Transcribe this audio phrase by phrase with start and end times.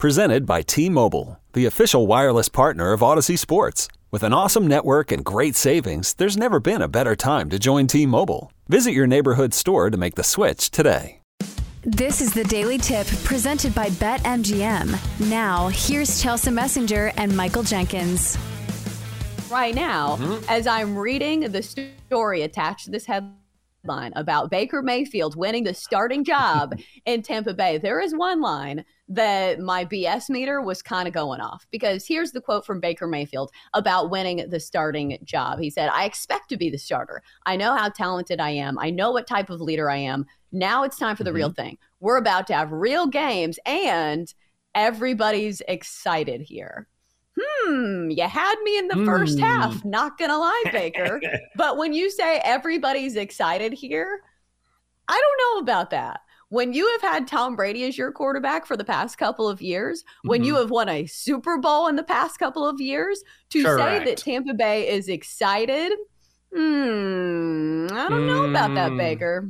[0.00, 3.86] Presented by T-Mobile, the official wireless partner of Audacy Sports.
[4.10, 7.86] With an awesome network and great savings, there's never been a better time to join
[7.86, 8.50] T-Mobile.
[8.66, 11.20] Visit your neighborhood store to make the switch today.
[11.82, 15.28] This is the Daily Tip presented by BetMGM.
[15.28, 18.38] Now, here's Chelsa Messinger and Michael Jenkins.
[19.50, 20.42] Right now, mm-hmm.
[20.48, 23.34] as I'm reading the story attached to this headline,
[24.14, 27.78] about Baker Mayfield winning the starting job in Tampa Bay.
[27.78, 32.30] There is one line that my BS meter was kind of going off because here's
[32.30, 35.58] the quote from Baker Mayfield about winning the starting job.
[35.58, 37.20] He said, I expect to be the starter.
[37.44, 38.78] I know how talented I am.
[38.78, 40.26] I know what type of leader I am.
[40.52, 41.36] Now it's time for the mm-hmm.
[41.36, 41.76] real thing.
[41.98, 44.32] We're about to have real games and
[44.74, 46.86] everybody's excited here
[47.40, 49.06] hmm, you had me in the mm.
[49.06, 49.80] first half.
[49.80, 49.90] Hmm.
[49.90, 51.20] Not gonna lie, Baker.
[51.56, 54.20] but when you say everybody's excited here,
[55.08, 56.20] I don't know about that.
[56.50, 60.02] When you have had Tom Brady as your quarterback for the past couple of years,
[60.02, 60.28] mm-hmm.
[60.28, 60.62] when you mm-hmm.
[60.62, 64.04] have won a Super Bowl in the past couple of years, to Correct.
[64.04, 65.92] say that Tampa Bay is excited,
[66.52, 68.98] hmm, I don't know about that, hmm.
[68.98, 69.48] Baker.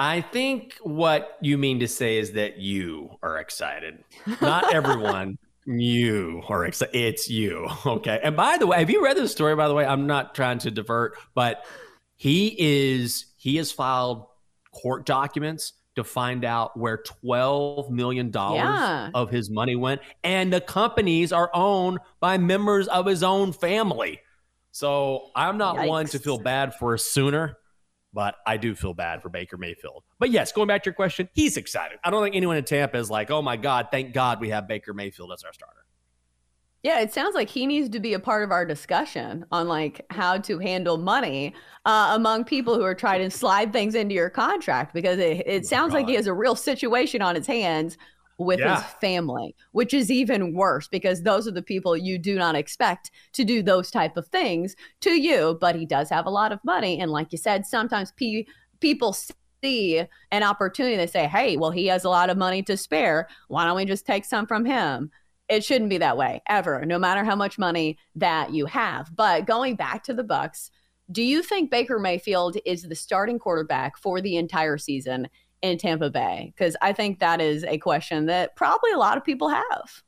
[0.00, 4.02] I think what you mean to say is that you are excited.
[4.40, 6.96] Not everyone, you are excited.
[6.96, 7.68] It's you.
[7.86, 8.18] Okay.
[8.24, 9.54] And by the way, have you read this story?
[9.54, 11.64] By the way, I'm not trying to divert, but
[12.16, 14.26] he is he has filed
[14.72, 19.10] court documents to find out where 12 million dollars yeah.
[19.14, 24.20] of his money went and the companies are owned by members of his own family
[24.70, 25.88] so i'm not Yikes.
[25.88, 27.56] one to feel bad for a sooner
[28.12, 30.02] but I do feel bad for Baker Mayfield.
[30.18, 31.98] But yes, going back to your question, he's excited.
[32.02, 34.66] I don't think anyone in Tampa is like, oh my God, thank God we have
[34.66, 35.84] Baker Mayfield as our starter.
[36.82, 40.04] Yeah, it sounds like he needs to be a part of our discussion on like
[40.10, 41.54] how to handle money
[41.84, 45.62] uh, among people who are trying to slide things into your contract because it, it
[45.64, 47.98] oh sounds oh like he has a real situation on his hands
[48.38, 48.82] with yeah.
[48.82, 53.10] his family, which is even worse because those are the people you do not expect
[53.34, 55.58] to do those type of things to you.
[55.60, 58.46] But he does have a lot of money, and like you said, sometimes pe-
[58.80, 59.14] people
[59.62, 60.96] see an opportunity.
[60.96, 63.28] They say, "Hey, well, he has a lot of money to spare.
[63.48, 65.10] Why don't we just take some from him?"
[65.50, 69.14] It shouldn't be that way ever, no matter how much money that you have.
[69.14, 70.70] But going back to the Bucs,
[71.10, 75.28] do you think Baker Mayfield is the starting quarterback for the entire season?
[75.62, 76.52] in Tampa Bay?
[76.56, 80.02] Because I think that is a question that probably a lot of people have.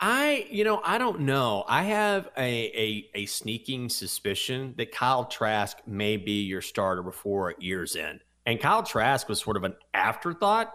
[0.00, 1.64] I, you know, I don't know.
[1.68, 7.54] I have a, a, a sneaking suspicion that Kyle Trask may be your starter before
[7.58, 8.20] year's end.
[8.44, 10.74] And Kyle Trask was sort of an afterthought.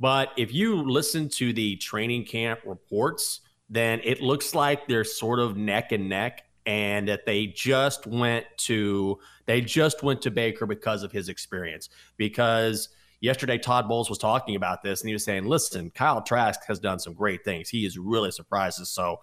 [0.00, 5.38] But if you listen to the training camp reports, then it looks like they're sort
[5.38, 10.66] of neck and neck and that they just went to they just went to Baker
[10.66, 11.90] because of his experience.
[12.16, 12.88] Because
[13.20, 16.78] yesterday Todd Bowles was talking about this and he was saying, "Listen, Kyle Trask has
[16.78, 17.68] done some great things.
[17.68, 19.20] He is really surprised us." So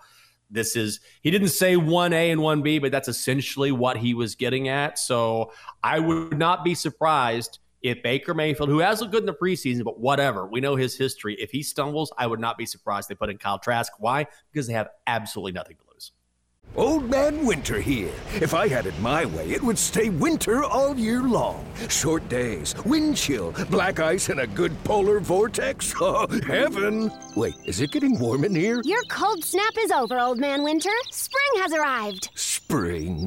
[0.50, 4.68] this is he didn't say 1A and 1B, but that's essentially what he was getting
[4.68, 5.00] at.
[5.00, 5.52] So
[5.84, 9.84] I would not be surprised if Baker Mayfield, who has looked good in the preseason,
[9.84, 11.36] but whatever, we know his history.
[11.36, 13.92] If he stumbles, I would not be surprised they put in Kyle Trask.
[14.00, 14.28] Why?
[14.52, 16.12] Because they have absolutely nothing to lose.
[16.76, 18.14] Old Man Winter here.
[18.36, 21.66] If I had it my way, it would stay winter all year long.
[21.90, 25.94] Short days, wind chill, black ice, and a good polar vortex.
[26.10, 27.12] Oh, heaven!
[27.36, 28.82] Wait, is it getting warm in here?
[28.86, 30.92] Your cold snap is over, Old Man Winter.
[31.12, 32.30] Spring has arrived.
[32.36, 33.27] Spring?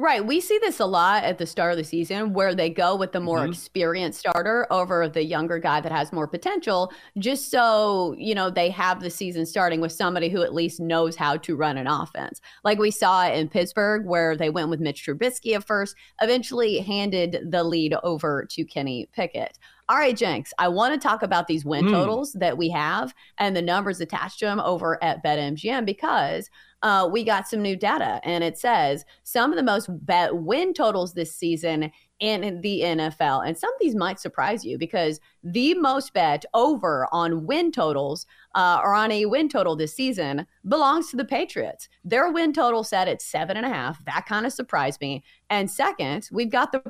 [0.00, 0.24] Right.
[0.24, 3.10] We see this a lot at the start of the season where they go with
[3.10, 3.48] the more Mhm.
[3.48, 8.70] experienced starter over the younger guy that has more potential, just so, you know, they
[8.70, 12.40] have the season starting with somebody who at least knows how to run an offense.
[12.62, 17.48] Like we saw in Pittsburgh, where they went with Mitch Trubisky at first, eventually handed
[17.50, 19.58] the lead over to Kenny Pickett.
[19.90, 21.92] All right, Jenks, I want to talk about these win Mm.
[21.92, 26.50] totals that we have and the numbers attached to them over at BetMGM because
[26.82, 30.74] uh, we got some new data and it says some of the most bet win
[30.74, 31.90] totals this season
[32.20, 33.46] in the NFL.
[33.46, 38.26] And some of these might surprise you because the most bet over on win totals
[38.54, 41.88] uh, or on a win total this season belongs to the Patriots.
[42.04, 44.04] Their win total set at seven and a half.
[44.04, 45.24] That kind of surprised me.
[45.48, 46.80] And second, we've got the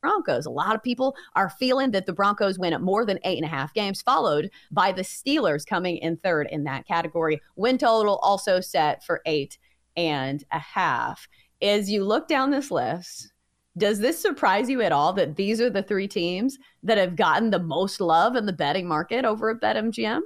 [0.00, 0.46] Broncos.
[0.46, 3.44] A lot of people are feeling that the Broncos win at more than eight and
[3.44, 7.40] a half games, followed by the Steelers coming in third in that category.
[7.56, 9.58] Win total also set for eight
[9.96, 11.28] and a half.
[11.62, 13.32] As you look down this list,
[13.76, 17.50] does this surprise you at all that these are the three teams that have gotten
[17.50, 20.22] the most love in the betting market over at BetMGM?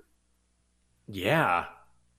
[1.08, 1.66] Yeah,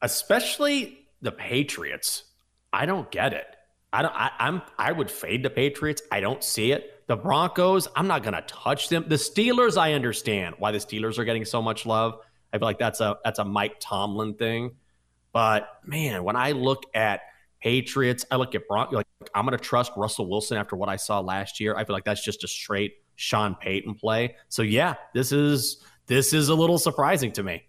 [0.02, 2.26] especially the Patriots.
[2.72, 3.55] I don't get it.
[3.96, 4.14] I don't.
[4.14, 4.62] I, I'm.
[4.78, 6.02] I would fade the Patriots.
[6.12, 7.08] I don't see it.
[7.08, 7.88] The Broncos.
[7.96, 9.06] I'm not gonna touch them.
[9.08, 9.78] The Steelers.
[9.78, 12.20] I understand why the Steelers are getting so much love.
[12.52, 14.72] I feel like that's a that's a Mike Tomlin thing.
[15.32, 17.22] But man, when I look at
[17.62, 18.96] Patriots, I look at Broncos.
[18.96, 21.78] Like I'm gonna trust Russell Wilson after what I saw last year.
[21.78, 24.36] I feel like that's just a straight Sean Payton play.
[24.50, 25.78] So yeah, this is
[26.08, 27.64] this is a little surprising to me.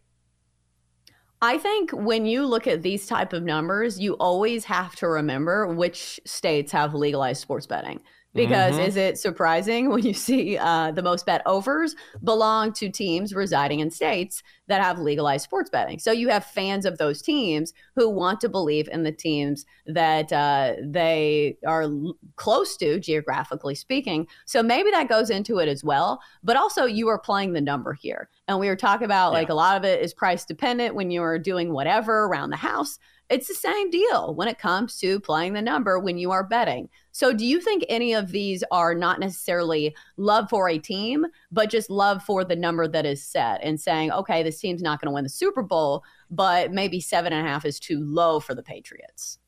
[1.47, 5.69] I think when you look at these type of numbers, you always have to remember
[5.69, 8.01] which states have legalized sports betting.
[8.37, 8.87] Because Mhm.
[8.87, 13.81] is it surprising when you see uh, the most bet overs belong to teams residing
[13.81, 15.99] in states that have legalized sports betting?
[15.99, 20.33] So you have fans of those teams who want to believe in the teams that
[20.33, 24.27] uh, they are l- close to, geographically speaking.
[24.44, 26.21] So maybe that goes into it as well.
[26.44, 28.29] But also, you are playing the number here.
[28.49, 31.38] And we were talking about like a lot of it is price dependent when you're
[31.38, 32.99] doing whatever around the house.
[33.28, 36.88] It's the same deal when it comes to playing the number when you are betting.
[37.11, 41.70] So, do you think any of these are not necessarily love for a team, but
[41.70, 45.11] just love for the number that is set and saying, okay, this team's not going
[45.11, 48.55] to win the Super Bowl, but maybe seven and a half is too low for
[48.55, 49.38] the Patriots?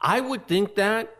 [0.00, 1.14] I would think that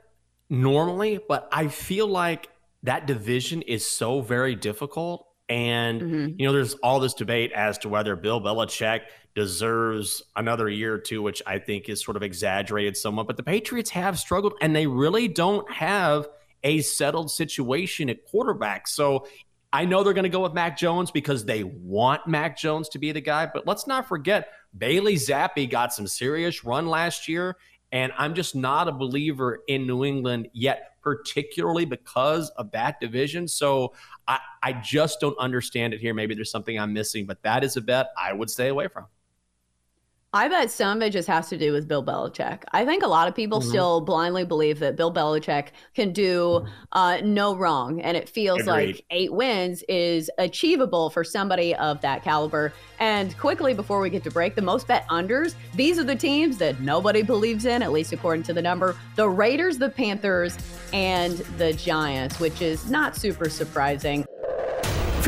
[0.49, 2.49] normally, but I feel like
[2.82, 5.26] that division is so very difficult.
[5.50, 6.35] And, Mm-hmm.
[6.38, 9.00] you know, there's all this debate as to whether Bill Belichick
[9.35, 13.26] deserves another year or two, which I think is sort of exaggerated somewhat.
[13.26, 16.29] But the Patriots have struggled and they really don't have
[16.62, 18.87] a settled situation at quarterback.
[18.87, 19.26] So
[19.73, 22.99] I know they're going to go with Mac Jones because they want Mac Jones to
[22.99, 23.46] be the guy.
[23.53, 27.56] But let's not forget, Bailey Zappe got some serious run last year.
[27.93, 33.49] And I'm just not a believer in New England yet, particularly because of that division.
[33.49, 33.95] So
[34.29, 36.15] I, I just don't understand it here.
[36.15, 39.07] Maybe there's something I'm missing, but that is a bet I would stay away from.
[40.32, 42.63] I bet some of it just has to do with Bill Belichick.
[42.70, 43.69] I think a lot of people Mhm.
[43.69, 48.01] still blindly believe that Bill Belichick can do uh, no wrong.
[48.01, 48.87] And it feels Agreed.
[48.94, 52.72] like eight wins is achievable for somebody of that caliber.
[53.01, 56.58] And quickly, before we get to break, the most bet unders, these are the teams
[56.58, 60.56] that nobody believes in, at least according to the number the Raiders, the Panthers,
[60.93, 64.25] and the Giants, which is not super surprising.